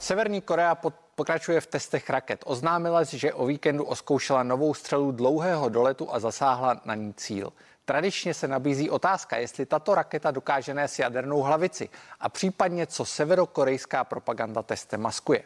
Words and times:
Severní 0.00 0.40
Korea 0.40 0.74
pokračuje 1.14 1.60
v 1.60 1.66
testech 1.66 2.10
raket. 2.10 2.44
Oznámila, 2.46 3.04
že 3.04 3.32
o 3.32 3.46
víkendu 3.46 3.84
oskoušela 3.84 4.42
novou 4.42 4.74
střelu 4.74 5.12
dlouhého 5.12 5.68
doletu 5.68 6.14
a 6.14 6.20
zasáhla 6.20 6.80
na 6.84 6.94
ní 6.94 7.14
cíl. 7.14 7.52
Tradičně 7.84 8.34
se 8.34 8.48
nabízí 8.48 8.90
otázka, 8.90 9.36
jestli 9.36 9.66
tato 9.66 9.94
raketa 9.94 10.30
dokáže 10.30 10.74
nést 10.74 10.98
jadernou 10.98 11.40
hlavici 11.40 11.88
a 12.20 12.28
případně 12.28 12.86
co 12.86 13.04
severokorejská 13.04 14.04
propaganda 14.04 14.62
testem 14.62 15.00
maskuje. 15.00 15.42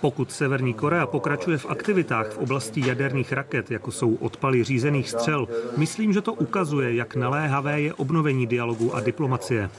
Pokud 0.00 0.32
Severní 0.32 0.74
Korea 0.74 1.06
pokračuje 1.06 1.58
v 1.58 1.66
aktivitách 1.66 2.30
v 2.30 2.38
oblasti 2.38 2.86
jaderných 2.86 3.32
raket, 3.32 3.70
jako 3.70 3.92
jsou 3.92 4.14
odpaly 4.14 4.64
řízených 4.64 5.10
střel, 5.10 5.48
myslím, 5.76 6.12
že 6.12 6.20
to 6.20 6.32
ukazuje, 6.32 6.94
jak 6.94 7.14
naléhavé 7.14 7.80
je 7.80 7.94
obnovení 7.94 8.46
dialogu 8.46 8.94
a 8.94 9.00
diplomacie. 9.00 9.70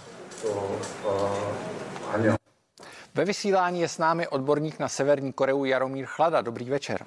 Ve 3.14 3.26
vysílání 3.26 3.82
je 3.82 3.88
s 3.88 3.98
námi 3.98 4.28
odborník 4.28 4.80
na 4.80 4.90
Severní 4.90 5.34
Koreu 5.34 5.66
Jaromír 5.66 6.06
Chlada. 6.06 6.42
Dobrý 6.42 6.66
večer. 6.66 7.06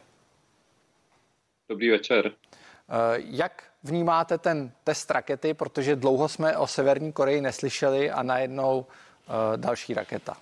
Dobrý 1.69 1.91
večer. 1.91 2.27
Eh, 2.27 2.93
jak 3.17 3.63
vnímáte 3.83 4.39
ten 4.39 4.73
test 4.85 5.11
rakety, 5.11 5.55
protože 5.55 5.97
dlouho 5.97 6.29
jsme 6.29 6.57
o 6.57 6.67
Severní 6.67 7.13
Koreji 7.13 7.41
neslyšeli 7.41 8.11
a 8.11 8.23
najednou 8.23 8.87
eh, 8.87 9.57
další 9.57 9.95
raketa? 9.95 10.37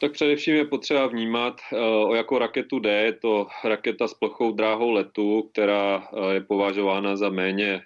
Tak 0.00 0.12
především 0.12 0.54
je 0.54 0.64
potřeba 0.64 1.06
vnímat, 1.06 1.60
eh, 1.72 1.76
o 1.80 2.14
jakou 2.14 2.38
raketu 2.38 2.78
jde. 2.78 2.92
Je 2.92 3.12
to 3.12 3.46
raketa 3.64 4.08
s 4.08 4.14
plochou 4.14 4.52
dráhou 4.52 4.90
letu, 4.90 5.48
která 5.52 6.08
je 6.32 6.40
považována 6.40 7.16
za 7.16 7.28
méně 7.28 7.82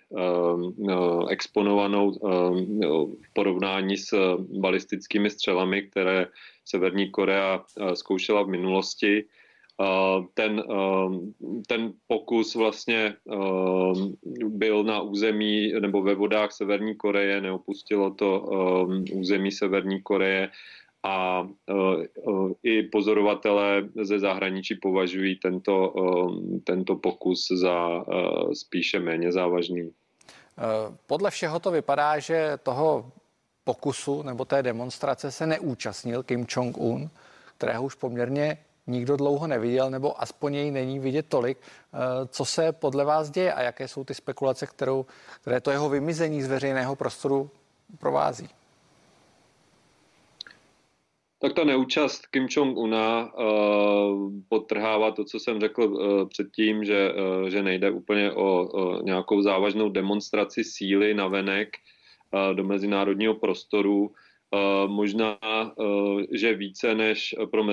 exponovanou 1.28 2.12
v 3.23 3.32
porovnání 3.32 3.96
s 3.96 4.37
balistickými 4.38 5.30
střelami, 5.30 5.82
které 5.82 6.26
Severní 6.65 7.10
Korea 7.10 7.65
zkoušela 7.95 8.42
v 8.42 8.48
minulosti 8.48 9.24
ten, 10.35 10.63
ten 11.66 11.92
pokus 12.07 12.54
vlastně 12.54 13.15
byl 14.45 14.85
na 14.85 15.01
území 15.01 15.73
nebo 15.80 16.02
ve 16.02 16.15
vodách 16.15 16.52
Severní 16.52 16.96
Koreje, 16.96 17.40
neopustilo 17.40 18.10
to 18.10 18.46
území 19.13 19.52
Severní 19.52 20.02
Koreje 20.02 20.51
a 21.02 21.48
i 22.62 22.82
pozorovatelé 22.82 23.88
ze 24.02 24.18
zahraničí 24.18 24.74
považují 24.74 25.37
tento, 25.37 25.95
tento 26.65 26.96
pokus 26.96 27.48
za 27.60 28.04
spíše 28.52 28.98
méně 29.01 29.32
závažný. 29.32 29.92
Podle 31.07 31.30
všeho 31.30 31.59
to 31.60 31.70
vypadá, 31.70 32.18
že 32.18 32.59
toho 32.62 33.12
pokusu 33.65 34.23
nebo 34.23 34.45
té 34.45 34.62
demonstrace 34.62 35.30
se 35.30 35.46
neúčastnil 35.46 36.23
Kim 36.23 36.46
Jong-un, 36.57 37.10
kterého 37.57 37.85
už 37.85 37.95
poměrně 37.95 38.59
nikdo 38.87 39.16
dlouho 39.16 39.46
neviděl, 39.46 39.90
nebo 39.90 40.23
aspoň 40.23 40.54
jej 40.54 40.70
není 40.70 40.98
vidět 40.98 41.26
tolik. 41.29 41.59
Co 42.29 42.45
se 42.45 42.73
podle 42.73 43.04
vás 43.04 43.30
děje 43.30 43.52
a 43.52 43.62
jaké 43.62 43.88
jsou 43.88 44.04
ty 44.04 44.14
spekulace, 44.14 44.66
kterou, 44.66 45.07
které 45.40 45.60
to 45.60 45.70
jeho 45.70 45.88
vymizení 45.88 46.42
z 46.42 46.48
veřejného 46.48 46.96
prostoru 46.96 47.51
provází? 47.98 48.48
Tak 51.41 51.52
ta 51.52 51.65
neúčast 51.65 52.27
Kim 52.27 52.46
Jong-una 52.51 53.33
uh, 53.33 54.33
podtrhává 54.49 55.10
to, 55.10 55.24
co 55.24 55.41
jsem 55.41 55.60
řekl 55.60 55.82
uh, 55.82 56.29
předtím, 56.29 56.85
že, 56.85 57.13
uh, 57.13 57.49
že 57.49 57.63
nejde 57.63 57.91
úplně 57.91 58.32
o 58.32 58.65
uh, 58.65 59.02
nějakou 59.02 59.43
závažnou 59.43 59.88
demonstraci 59.88 60.65
síly 60.65 61.15
na 61.15 61.29
venek 61.29 61.77
uh, 62.32 62.55
do 62.55 62.65
mezinárodního 62.65 63.35
prostoru. 63.35 64.12
Eh, 64.55 64.88
možná, 64.88 65.38
eh, 65.44 66.27
že 66.38 66.55
více 66.55 66.94
než 66.94 67.34
pro 67.50 67.65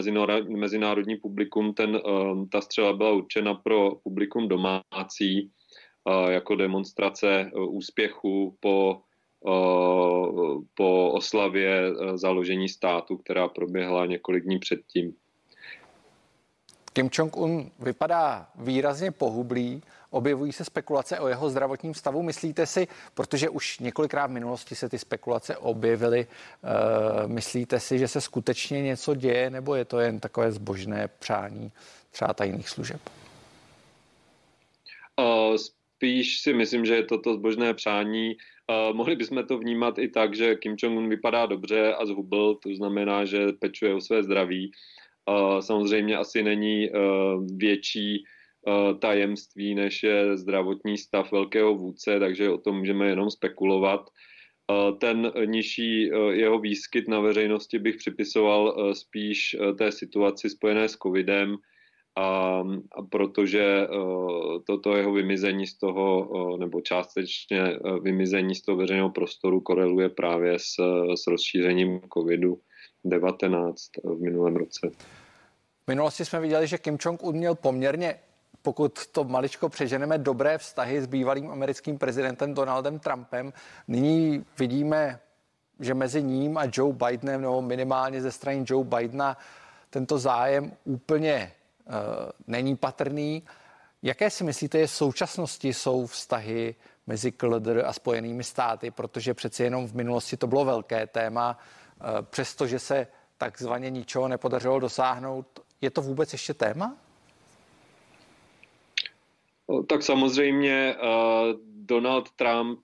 mezinárodní 0.47 1.15
publikum 1.15 1.73
ten, 1.73 1.95
eh, 1.95 2.45
ta 2.51 2.61
střela 2.61 2.93
byla 2.93 3.11
určena 3.11 3.53
pro 3.53 3.95
publikum 4.03 4.47
domácí 4.47 5.51
jako 6.29 6.55
demonstrace 6.55 7.51
úspěchu 7.67 8.57
po, 8.59 9.01
po 10.75 11.11
oslavě 11.11 11.81
založení 12.15 12.69
státu, 12.69 13.17
která 13.17 13.47
proběhla 13.47 14.05
několik 14.05 14.43
dní 14.43 14.59
předtím. 14.59 15.13
Kim 16.93 17.09
Jong-un 17.09 17.71
vypadá 17.79 18.47
výrazně 18.55 19.11
pohublý, 19.11 19.83
objevují 20.09 20.51
se 20.53 20.65
spekulace 20.65 21.19
o 21.19 21.27
jeho 21.27 21.49
zdravotním 21.49 21.93
stavu. 21.93 22.23
Myslíte 22.23 22.65
si, 22.65 22.87
protože 23.13 23.49
už 23.49 23.79
několikrát 23.79 24.27
v 24.27 24.31
minulosti 24.31 24.75
se 24.75 24.89
ty 24.89 24.99
spekulace 24.99 25.57
objevily, 25.57 26.27
uh, 26.27 27.31
myslíte 27.31 27.79
si, 27.79 27.99
že 27.99 28.07
se 28.07 28.21
skutečně 28.21 28.81
něco 28.81 29.15
děje, 29.15 29.49
nebo 29.49 29.75
je 29.75 29.85
to 29.85 29.99
jen 29.99 30.19
takové 30.19 30.51
zbožné 30.51 31.07
přání 31.19 31.71
třeba 32.11 32.33
tajných 32.33 32.69
služeb? 32.69 33.01
Uh, 35.19 35.55
spíš 35.55 36.41
si 36.41 36.53
myslím, 36.53 36.85
že 36.85 36.95
je 36.95 37.03
toto 37.03 37.33
zbožné 37.33 37.73
přání. 37.73 38.37
Uh, 38.67 38.95
mohli 38.95 39.15
bychom 39.15 39.43
to 39.47 39.57
vnímat 39.57 39.99
i 39.99 40.07
tak, 40.07 40.35
že 40.35 40.55
Kim 40.55 40.75
Jong-un 40.83 41.09
vypadá 41.09 41.45
dobře 41.45 41.93
a 41.93 42.05
zhubl, 42.05 42.55
to 42.63 42.69
znamená, 42.75 43.25
že 43.25 43.47
pečuje 43.59 43.93
o 43.93 44.01
své 44.01 44.23
zdraví. 44.23 44.71
Uh, 45.29 45.59
samozřejmě 45.59 46.17
asi 46.17 46.43
není 46.43 46.89
uh, 46.89 47.47
větší 47.57 48.23
Eh, 48.67 48.93
tajemství, 48.93 49.75
než 49.75 50.03
je 50.03 50.37
zdravotní 50.37 50.97
stav 50.97 51.31
velkého 51.31 51.75
vůdce, 51.75 52.19
takže 52.19 52.49
o 52.49 52.57
tom 52.57 52.77
můžeme 52.77 53.07
jenom 53.07 53.31
spekulovat. 53.31 54.09
Eh, 54.71 54.91
ten 54.99 55.31
nižší 55.45 56.11
eh, 56.11 56.17
jeho 56.35 56.59
výskyt 56.59 57.07
na 57.07 57.19
veřejnosti 57.19 57.79
bych 57.79 57.95
připisoval 57.95 58.93
spíš 58.95 59.55
té 59.77 59.91
situaci 59.91 60.49
spojené 60.49 60.89
s 60.89 60.97
covidem, 60.97 61.55
a, 62.17 62.63
a 62.91 63.01
protože 63.09 63.87
toto 64.67 64.95
jeho 64.95 65.13
vymizení 65.13 65.67
z 65.67 65.77
toho, 65.77 66.27
nebo 66.57 66.81
částečně 66.81 67.79
vymizení 68.01 68.55
z 68.55 68.61
toho 68.61 68.77
veřejného 68.77 69.09
prostoru 69.09 69.61
koreluje 69.61 70.09
právě 70.09 70.59
s, 70.59 70.75
s 71.15 71.27
rozšířením 71.27 71.99
covidu-19 71.99 73.73
v 74.03 74.21
minulém 74.21 74.55
roce. 74.55 74.89
V 75.83 75.87
minulosti 75.87 76.25
jsme 76.25 76.39
viděli, 76.39 76.67
že 76.67 76.77
Kim 76.77 76.97
Jong-un 76.97 77.35
měl 77.35 77.55
poměrně 77.55 78.19
pokud 78.61 79.07
to 79.07 79.23
maličko 79.23 79.69
přeženeme, 79.69 80.17
dobré 80.17 80.57
vztahy 80.57 81.01
s 81.01 81.07
bývalým 81.07 81.51
americkým 81.51 81.97
prezidentem 81.97 82.53
Donaldem 82.53 82.99
Trumpem. 82.99 83.53
Nyní 83.87 84.45
vidíme, 84.59 85.19
že 85.79 85.93
mezi 85.93 86.23
ním 86.23 86.57
a 86.57 86.63
Joe 86.73 86.93
Bidenem, 86.93 87.41
nebo 87.41 87.61
minimálně 87.61 88.21
ze 88.21 88.31
strany 88.31 88.65
Joe 88.67 88.85
Bidena, 88.85 89.37
tento 89.89 90.19
zájem 90.19 90.71
úplně 90.85 91.51
uh, 91.51 91.66
není 92.47 92.75
patrný. 92.75 93.43
Jaké 94.03 94.29
si 94.29 94.43
myslíte, 94.43 94.79
že 94.79 94.87
v 94.87 94.91
současnosti 94.91 95.73
jsou 95.73 96.05
vztahy 96.05 96.75
mezi 97.07 97.31
KLDR 97.31 97.85
a 97.85 97.93
Spojenými 97.93 98.43
státy, 98.43 98.91
protože 98.91 99.33
přeci 99.33 99.63
jenom 99.63 99.87
v 99.87 99.95
minulosti 99.95 100.37
to 100.37 100.47
bylo 100.47 100.65
velké 100.65 101.07
téma, 101.07 101.57
uh, 101.57 102.07
přestože 102.21 102.79
se 102.79 103.07
takzvaně 103.37 103.89
ničeho 103.89 104.27
nepodařilo 104.27 104.79
dosáhnout. 104.79 105.59
Je 105.81 105.89
to 105.89 106.01
vůbec 106.01 106.33
ještě 106.33 106.53
téma? 106.53 106.95
Tak 109.89 110.03
samozřejmě 110.03 110.95
Donald 111.87 112.31
Trump, 112.35 112.79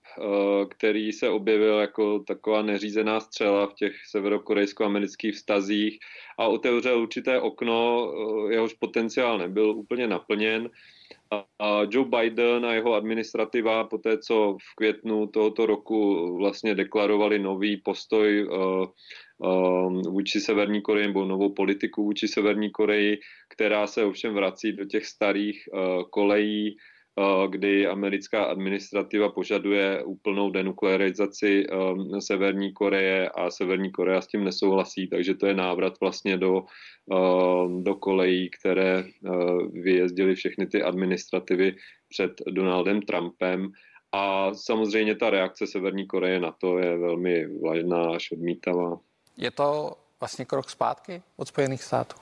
který 0.70 1.12
se 1.12 1.28
objevil 1.28 1.78
jako 1.78 2.18
taková 2.18 2.62
neřízená 2.62 3.20
střela 3.20 3.66
v 3.66 3.74
těch 3.74 3.92
severokorejsko-amerických 4.10 5.34
vztazích 5.34 5.98
a 6.38 6.46
otevřel 6.46 7.02
určité 7.02 7.40
okno, 7.40 8.12
jehož 8.50 8.74
potenciál 8.74 9.38
nebyl 9.38 9.70
úplně 9.70 10.06
naplněn. 10.06 10.70
A 11.58 11.80
Joe 11.90 12.08
Biden 12.08 12.66
a 12.66 12.74
jeho 12.74 12.94
administrativa 12.94 13.84
po 13.84 13.98
té, 13.98 14.18
co 14.18 14.56
v 14.60 14.76
květnu 14.76 15.26
tohoto 15.26 15.66
roku 15.66 16.36
vlastně 16.38 16.74
deklarovali 16.74 17.38
nový 17.38 17.76
postoj 17.76 18.48
vůči 20.08 20.40
Severní 20.40 20.82
Koreji 20.82 21.06
nebo 21.06 21.24
novou 21.24 21.54
politiku 21.54 22.04
vůči 22.04 22.28
Severní 22.28 22.70
Koreji, 22.70 23.18
která 23.48 23.86
se 23.86 24.04
ovšem 24.04 24.34
vrací 24.34 24.72
do 24.72 24.84
těch 24.84 25.06
starých 25.06 25.62
kolejí, 26.10 26.76
kdy 27.48 27.86
americká 27.86 28.44
administrativa 28.44 29.28
požaduje 29.28 30.02
úplnou 30.04 30.50
denuklearizaci 30.50 31.66
Severní 32.18 32.72
Koreje 32.72 33.28
a 33.28 33.50
Severní 33.50 33.90
Korea 33.90 34.20
s 34.20 34.26
tím 34.26 34.44
nesouhlasí, 34.44 35.08
takže 35.08 35.34
to 35.34 35.46
je 35.46 35.54
návrat 35.54 36.00
vlastně 36.00 36.36
do, 36.36 36.64
do 37.82 37.94
kolejí, 37.94 38.50
které 38.50 39.04
vyjezdily 39.72 40.34
všechny 40.34 40.66
ty 40.66 40.82
administrativy 40.82 41.76
před 42.08 42.30
Donaldem 42.50 43.02
Trumpem. 43.02 43.68
A 44.12 44.54
samozřejmě 44.54 45.14
ta 45.14 45.30
reakce 45.30 45.66
Severní 45.66 46.06
Koreje 46.06 46.40
na 46.40 46.52
to 46.52 46.78
je 46.78 46.98
velmi 46.98 47.58
vlažná 47.58 48.14
až 48.14 48.32
odmítavá. 48.32 48.98
Je 49.36 49.50
to 49.50 49.96
vlastně 50.20 50.44
krok 50.44 50.70
zpátky 50.70 51.22
od 51.36 51.48
Spojených 51.48 51.82
států? 51.82 52.16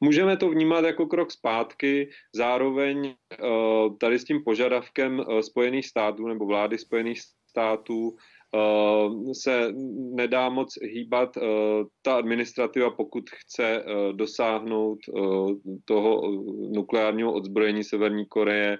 Můžeme 0.00 0.36
to 0.36 0.48
vnímat 0.50 0.84
jako 0.84 1.06
krok 1.06 1.32
zpátky, 1.32 2.10
zároveň 2.34 3.14
eh, 3.32 3.36
tady 4.00 4.18
s 4.18 4.24
tím 4.24 4.44
požadavkem 4.44 5.20
eh, 5.20 5.42
Spojených 5.42 5.86
států 5.86 6.26
nebo 6.26 6.46
vlády 6.46 6.78
Spojených 6.78 7.20
států 7.50 8.16
se 9.32 9.72
nedá 10.14 10.48
moc 10.48 10.74
hýbat. 10.82 11.38
Ta 12.02 12.16
administrativa, 12.16 12.90
pokud 12.90 13.30
chce 13.30 13.84
dosáhnout 14.12 14.98
toho 15.84 16.30
nukleárního 16.74 17.32
odzbrojení 17.32 17.84
Severní 17.84 18.26
Koreje, 18.26 18.78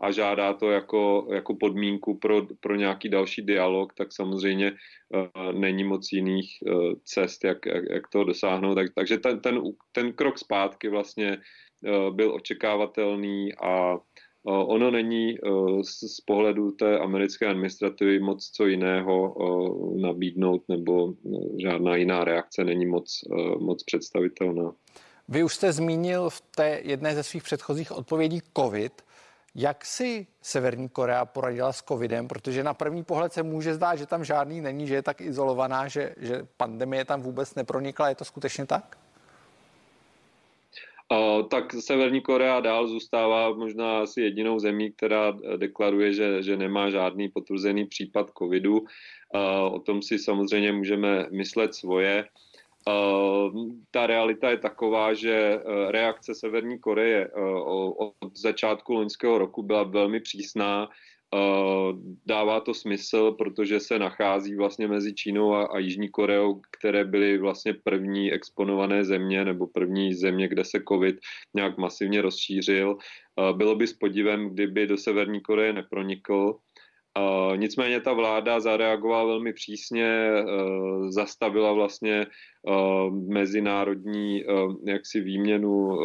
a 0.00 0.10
žádá 0.10 0.52
to 0.52 0.70
jako, 0.70 1.28
jako 1.32 1.54
podmínku 1.54 2.18
pro, 2.18 2.46
pro 2.60 2.74
nějaký 2.74 3.08
další 3.08 3.42
dialog, 3.42 3.94
tak 3.94 4.12
samozřejmě 4.12 4.72
uh, 4.72 5.52
není 5.52 5.84
moc 5.84 6.12
jiných 6.12 6.58
uh, 6.62 6.92
cest, 7.04 7.44
jak, 7.44 7.66
jak, 7.66 7.84
jak 7.90 8.08
toho 8.08 8.24
dosáhnout. 8.24 8.74
Tak, 8.74 8.86
takže 8.94 9.18
ten, 9.18 9.40
ten, 9.40 9.62
ten 9.92 10.12
krok 10.12 10.38
zpátky 10.38 10.88
vlastně 10.88 11.38
uh, 11.38 12.16
byl 12.16 12.34
očekávatelný 12.34 13.54
a 13.54 13.98
Ono 14.44 14.90
není 14.90 15.36
z 15.82 16.20
pohledu 16.20 16.70
té 16.70 16.98
americké 16.98 17.46
administrativy 17.46 18.18
moc 18.18 18.50
co 18.50 18.66
jiného 18.66 19.36
nabídnout, 20.00 20.62
nebo 20.68 21.14
žádná 21.62 21.96
jiná 21.96 22.24
reakce 22.24 22.64
není 22.64 22.86
moc, 22.86 23.20
moc 23.58 23.84
představitelná. 23.84 24.72
Vy 25.28 25.44
už 25.44 25.54
jste 25.54 25.72
zmínil 25.72 26.30
v 26.30 26.40
té 26.40 26.80
jedné 26.84 27.14
ze 27.14 27.22
svých 27.22 27.42
předchozích 27.42 27.92
odpovědí 27.92 28.40
COVID. 28.56 29.02
Jak 29.54 29.84
si 29.84 30.26
Severní 30.42 30.88
Korea 30.88 31.24
poradila 31.24 31.72
s 31.72 31.82
covidem? 31.82 32.28
Protože 32.28 32.64
na 32.64 32.74
první 32.74 33.04
pohled 33.04 33.32
se 33.32 33.42
může 33.42 33.74
zdát, 33.74 33.96
že 33.96 34.06
tam 34.06 34.24
žádný 34.24 34.60
není, 34.60 34.86
že 34.86 34.94
je 34.94 35.02
tak 35.02 35.20
izolovaná, 35.20 35.88
že, 35.88 36.14
že 36.18 36.46
pandemie 36.56 37.04
tam 37.04 37.22
vůbec 37.22 37.54
nepronikla. 37.54 38.08
Je 38.08 38.14
to 38.14 38.24
skutečně 38.24 38.66
tak? 38.66 38.98
Uh, 41.12 41.48
tak 41.48 41.74
Severní 41.80 42.20
Korea 42.20 42.60
dál 42.60 42.86
zůstává 42.86 43.54
možná 43.54 43.98
asi 43.98 44.20
jedinou 44.20 44.58
zemí, 44.58 44.92
která 44.92 45.32
deklaruje, 45.56 46.12
že, 46.12 46.42
že 46.42 46.56
nemá 46.56 46.90
žádný 46.90 47.28
potvrzený 47.28 47.86
případ 47.86 48.30
covidu. 48.38 48.78
Uh, 48.78 49.74
o 49.74 49.78
tom 49.78 50.02
si 50.02 50.18
samozřejmě 50.18 50.72
můžeme 50.72 51.26
myslet 51.30 51.74
svoje. 51.74 52.24
Ehm, 52.88 53.82
ta 53.90 54.06
realita 54.06 54.50
je 54.50 54.56
taková, 54.56 55.14
že 55.14 55.34
eh, 55.34 55.92
reakce 55.92 56.34
Severní 56.34 56.78
Koreje 56.78 57.28
eh, 57.28 57.40
od 57.98 58.14
začátku 58.34 58.92
loňského 58.94 59.38
roku 59.38 59.62
byla 59.62 59.82
velmi 59.82 60.20
přísná. 60.20 60.88
Ehm, 61.34 62.16
dává 62.26 62.60
to 62.60 62.74
smysl, 62.74 63.32
protože 63.32 63.80
se 63.80 63.98
nachází 63.98 64.56
vlastně 64.56 64.88
mezi 64.88 65.14
Čínou 65.14 65.54
a, 65.54 65.78
Jižní 65.78 66.08
Koreou, 66.08 66.60
které 66.70 67.04
byly 67.04 67.38
vlastně 67.38 67.74
první 67.74 68.32
exponované 68.32 69.04
země 69.04 69.44
nebo 69.44 69.66
první 69.66 70.14
země, 70.14 70.48
kde 70.48 70.64
se 70.64 70.82
COVID 70.88 71.16
nějak 71.54 71.78
masivně 71.78 72.22
rozšířil. 72.22 72.96
Ehm, 73.36 73.58
bylo 73.58 73.74
by 73.76 73.86
s 73.86 73.92
podívem, 73.92 74.48
kdyby 74.48 74.86
do 74.86 74.96
Severní 74.96 75.40
Koreje 75.40 75.72
nepronikl. 75.72 76.56
Nicméně 77.56 78.00
ta 78.00 78.12
vláda 78.12 78.60
zareagovala 78.60 79.24
velmi 79.24 79.52
přísně, 79.52 80.30
uh, 80.30 81.10
zastavila 81.10 81.72
vlastně 81.72 82.26
uh, 82.62 83.14
mezinárodní 83.32 84.44
uh, 84.44 84.74
jaksi 84.84 85.20
výměnu 85.20 85.98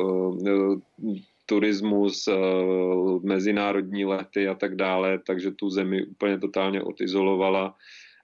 turismus, 1.45 2.29
mezinárodní 3.23 4.05
lety 4.05 4.47
a 4.47 4.55
tak 4.55 4.75
dále, 4.75 5.19
takže 5.27 5.51
tu 5.51 5.69
zemi 5.69 6.05
úplně 6.05 6.39
totálně 6.39 6.81
odizolovala 6.83 7.75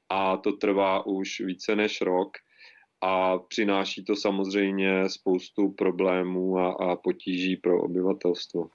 a 0.09 0.37
to 0.37 0.51
trvá 0.51 1.05
už 1.05 1.39
více 1.39 1.75
než 1.75 2.01
rok 2.01 2.37
a 3.01 3.37
přináší 3.37 4.05
to 4.05 4.15
samozřejmě 4.15 5.09
spoustu 5.09 5.69
problémů 5.69 6.57
a, 6.57 6.71
a 6.71 6.95
potíží 6.95 7.55
pro 7.55 7.81
obyvatelstvo. 7.83 8.69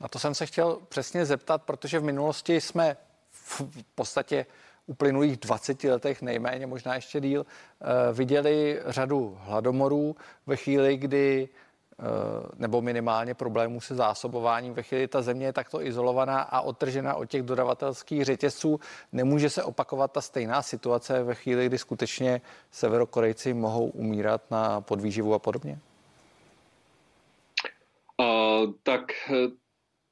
Na 0.00 0.08
to 0.08 0.18
jsem 0.18 0.34
se 0.34 0.46
chtěl 0.46 0.78
přesně 0.88 1.24
zeptat, 1.24 1.62
protože 1.62 1.98
v 1.98 2.04
minulosti 2.04 2.60
jsme 2.60 2.96
v 3.48 3.62
podstatě 3.94 4.46
uplynulých 4.86 5.36
20 5.36 5.84
letech, 5.84 6.22
nejméně 6.22 6.66
možná 6.66 6.94
ještě 6.94 7.20
díl, 7.20 7.46
eh, 7.46 8.12
viděli 8.12 8.80
řadu 8.86 9.38
hladomorů 9.40 10.16
ve 10.46 10.56
chvíli, 10.56 10.96
kdy 10.96 11.48
eh, 12.00 12.04
nebo 12.56 12.82
minimálně 12.82 13.34
problémů 13.34 13.80
se 13.80 13.94
zásobováním. 13.94 14.74
Ve 14.74 14.82
chvíli 14.82 15.08
ta 15.08 15.22
země 15.22 15.46
je 15.46 15.52
takto 15.52 15.82
izolovaná 15.82 16.40
a 16.40 16.60
otržena 16.60 17.14
od 17.14 17.24
těch 17.24 17.42
dodavatelských 17.42 18.24
řetězců, 18.24 18.80
nemůže 19.12 19.50
se 19.50 19.62
opakovat 19.62 20.12
ta 20.12 20.20
stejná 20.20 20.62
situace 20.62 21.22
ve 21.22 21.34
chvíli, 21.34 21.66
kdy 21.66 21.78
skutečně 21.78 22.40
severokorejci 22.70 23.54
mohou 23.54 23.86
umírat 23.86 24.50
na 24.50 24.80
podvýživu 24.80 25.34
a 25.34 25.38
podobně? 25.38 25.78
Uh, 28.20 28.72
tak 28.82 29.00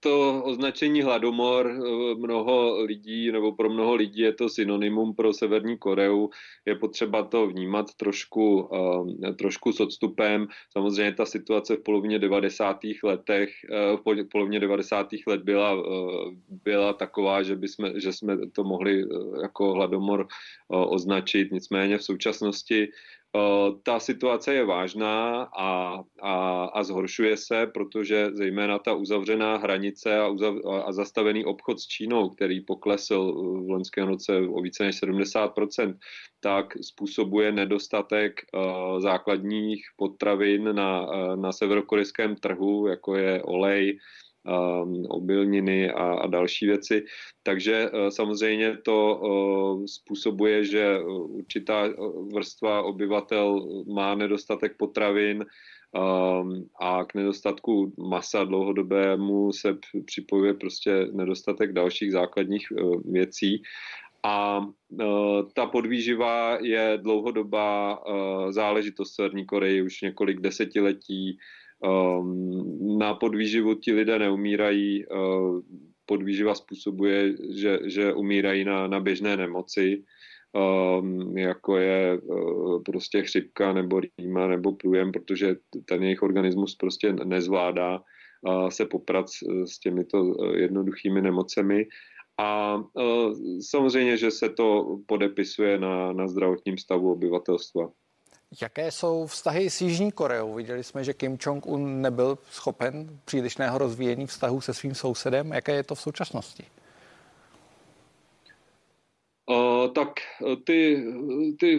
to 0.07 0.43
označení 0.45 1.03
hladomor 1.03 1.67
eh, 1.67 2.15
mnoho 2.15 2.83
lidí, 2.83 3.33
nebo 3.33 3.53
pro 3.53 3.71
mnoho 3.71 3.95
lidí 3.95 4.21
je 4.21 4.33
to 4.33 4.49
synonymum 4.49 5.15
pro 5.15 5.33
Severní 5.33 5.79
Koreu. 5.79 6.31
Je 6.67 6.75
potřeba 6.75 7.23
to 7.23 7.47
vnímat 7.47 7.95
trošku, 7.95 8.71
eh, 9.27 9.33
trošku 9.33 9.73
s 9.73 9.81
odstupem. 9.81 10.47
Samozřejmě 10.71 11.13
ta 11.13 11.27
situace 11.27 11.77
v 11.77 11.83
polovině 11.83 12.19
90. 12.19 13.03
letech, 13.03 13.51
eh, 13.71 13.97
v 13.97 14.29
polovině 14.31 14.61
90. 14.61 15.27
let 15.27 15.43
byla, 15.43 15.75
byla 16.65 16.93
taková, 16.93 17.43
že, 17.43 17.57
bychom, 17.57 17.91
že 17.99 18.13
jsme 18.13 18.39
to 18.51 18.65
mohli 18.65 19.05
jako 19.43 19.75
hladomor 19.75 20.27
označit. 20.69 21.53
Nicméně 21.53 21.99
v 21.99 22.05
současnosti 22.05 22.89
ta 23.83 24.01
situace 24.01 24.55
je 24.55 24.65
vážná 24.65 25.43
a, 25.59 26.01
a, 26.23 26.65
a 26.65 26.83
zhoršuje 26.83 27.37
se, 27.37 27.67
protože 27.67 28.31
zejména 28.33 28.79
ta 28.79 28.95
uzavřená 28.95 29.57
hranice 29.57 30.19
a, 30.19 30.29
uzav, 30.29 30.55
a 30.85 30.93
zastavený 30.93 31.45
obchod 31.45 31.81
s 31.81 31.87
Čínou, 31.87 32.29
který 32.29 32.61
poklesl 32.61 33.33
v 33.67 33.71
loňském 33.71 34.09
roce 34.09 34.33
o 34.39 34.61
více 34.61 34.85
než 34.85 35.03
70%, 35.03 35.99
tak 36.41 36.67
způsobuje 36.81 37.53
nedostatek 37.53 38.41
uh, 38.55 39.01
základních 39.01 39.83
potravin 39.97 40.75
na, 40.75 41.07
uh, 41.07 41.37
na 41.37 41.53
severokorejském 41.53 42.37
trhu, 42.37 42.87
jako 42.87 43.17
je 43.17 43.43
olej, 43.43 43.99
Um, 43.99 44.26
obilniny 45.09 45.91
a, 45.91 46.05
a 46.15 46.27
další 46.27 46.67
věci. 46.67 47.05
Takže 47.43 47.91
uh, 47.91 48.09
samozřejmě 48.09 48.77
to 48.85 49.17
uh, 49.17 49.85
způsobuje, 49.85 50.65
že 50.65 50.99
určitá 51.39 51.89
vrstva 52.35 52.83
obyvatel 52.83 53.69
má 53.95 54.15
nedostatek 54.15 54.77
potravin, 54.77 55.45
um, 55.97 56.69
a 56.81 57.05
k 57.05 57.15
nedostatku 57.15 57.93
masa 57.99 58.45
dlouhodobému 58.45 59.53
se 59.53 59.79
připojuje 60.05 60.55
prostě 60.55 61.09
nedostatek 61.13 61.73
dalších 61.73 62.13
základních 62.13 62.67
věcí. 63.05 63.63
A 64.23 64.67
ta 65.55 65.67
podvýživa 65.67 66.59
je 66.63 66.99
dlouhodobá 67.03 67.99
uh, 67.99 68.51
záležitost 68.51 69.15
Severní 69.15 69.47
Koreji 69.47 69.83
už 69.83 70.01
několik 70.01 70.41
desetiletí. 70.41 71.39
Um, 71.81 72.99
na 72.99 73.15
podvýživu 73.15 73.75
ti 73.75 73.93
lidé 73.93 74.19
neumírají, 74.19 75.07
uh, 75.07 75.61
podvýživa 76.07 76.55
způsobuje, 76.55 77.35
že, 77.55 77.79
že 77.85 78.13
umírají 78.13 78.65
na, 78.65 78.87
na 78.87 79.01
běžné 79.01 79.37
nemoci, 79.37 80.03
um, 80.53 81.39
jako 81.39 81.77
je 81.77 82.21
uh, 82.23 82.83
prostě 82.83 83.23
chřipka 83.23 83.73
nebo 83.73 84.01
rýma 84.01 84.47
nebo 84.47 84.73
průjem, 84.73 85.13
protože 85.13 85.57
ten 85.85 86.03
jejich 86.03 86.23
organismus 86.23 86.75
prostě 86.75 87.13
nezvládá 87.13 88.01
uh, 88.01 88.69
se 88.69 88.87
poprat 88.87 89.27
s 89.65 89.79
těmito 89.79 90.35
jednoduchými 90.57 91.23
nemocemi. 91.23 91.87
A 92.41 92.83
samozřejmě, 93.61 94.17
že 94.17 94.31
se 94.31 94.49
to 94.49 94.99
podepisuje 95.07 95.79
na, 95.79 96.13
na 96.13 96.29
zdravotním 96.29 96.79
stavu 96.79 97.13
obyvatelstva. 97.13 97.89
Jaké 98.63 98.91
jsou 98.91 99.27
vztahy 99.27 99.71
s 99.71 99.81
Jižní 99.81 100.13
Koreou? 100.13 100.55
Viděli 100.55 100.85
jsme, 100.85 101.05
že 101.05 101.15
Kim 101.15 101.39
Jong-un 101.47 102.03
nebyl 102.03 102.39
schopen 102.51 103.21
přílišného 103.25 103.79
rozvíjení 103.79 104.27
vztahů 104.27 104.61
se 104.61 104.75
svým 104.75 104.95
sousedem. 104.95 105.53
Jaké 105.53 105.75
je 105.75 105.83
to 105.83 105.95
v 105.95 106.01
současnosti? 106.01 106.65
Uh, 109.51 109.93
tak 109.93 110.11
ty, 110.65 111.05
ty 111.59 111.79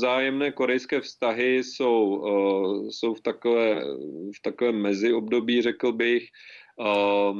zájemné 0.00 0.52
korejské 0.52 1.00
vztahy 1.00 1.56
jsou, 1.56 2.04
uh, 2.04 2.88
jsou 2.88 3.14
v, 3.14 3.20
takové, 3.20 3.84
v 4.36 4.42
takovém 4.42 4.82
meziobdobí, 4.82 5.62
řekl 5.62 5.92
bych. 5.92 6.28
Uh, 6.76 7.36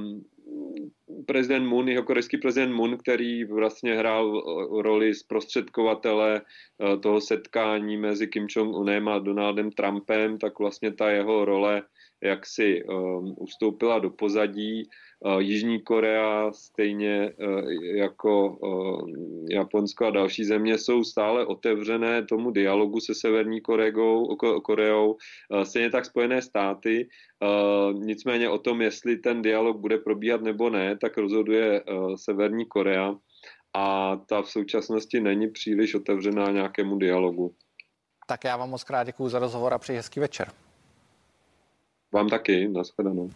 prezident 1.27 1.67
Moon, 1.67 1.89
jeho 1.89 2.03
korejský 2.03 2.39
prezident 2.39 2.73
Moon, 2.73 2.99
který 2.99 3.45
vlastně 3.45 3.95
hrál 3.95 4.43
roli 4.83 5.15
zprostředkovatele 5.15 6.41
eh, 6.41 6.97
toho 6.97 7.21
setkání 7.21 7.97
mezi 7.97 8.27
Kim 8.27 8.47
Jong-unem 8.47 9.09
a 9.09 9.19
Donaldem 9.19 9.71
Trumpem, 9.71 10.39
tak 10.39 10.59
vlastně 10.59 10.93
ta 10.93 11.11
jeho 11.11 11.45
role 11.45 11.83
jak 12.23 12.47
si 12.47 12.85
um, 12.85 13.35
ustoupila 13.39 13.99
do 13.99 14.11
pozadí. 14.11 14.89
Jižní 15.39 15.81
Korea, 15.81 16.53
stejně 16.53 17.33
uh, 17.39 17.73
jako 17.73 18.49
uh, 18.49 19.09
Japonsko 19.51 20.07
a 20.07 20.11
další 20.11 20.45
země, 20.45 20.79
jsou 20.79 21.05
stále 21.05 21.47
otevřené 21.47 22.27
tomu 22.27 22.51
dialogu 22.51 23.01
se 23.01 23.15
Severní 23.15 23.61
Koreou, 23.61 24.37
Koreou 24.63 25.13
uh, 25.13 25.63
stejně 25.63 25.91
tak 25.91 26.05
Spojené 26.05 26.43
státy. 26.43 27.09
Nicméně 27.93 28.49
o 28.49 28.59
tom, 28.59 28.83
jestli 28.83 29.17
ten 29.17 29.43
dialog 29.43 29.77
bude 29.77 29.99
probíhat 29.99 30.43
nebo 30.43 30.71
ne, 30.71 30.99
tak 30.99 31.19
rozhoduje 31.19 31.83
Severní 32.17 32.67
Korea. 32.67 33.15
a 33.75 34.17
ta 34.17 34.43
v 34.43 34.51
současnosti 34.51 35.21
není 35.21 35.51
příliš 35.51 35.95
otevřená 35.95 36.51
nějakému 36.51 36.99
dialogu. 36.99 37.55
Tak 38.27 38.45
já 38.45 38.57
vám 38.57 38.71
moc 38.71 38.85
krát 38.85 39.05
děkuji 39.05 39.29
za 39.29 39.39
rozhovor 39.39 39.75
a 39.75 39.79
přeji 39.79 39.97
hezký 39.97 40.21
večer. 40.21 40.53
Vám 42.13 42.29
taky, 42.29 42.69
nashledanou. 42.69 43.31